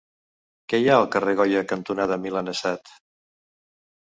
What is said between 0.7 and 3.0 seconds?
Què hi ha al carrer Goya cantonada Milanesat?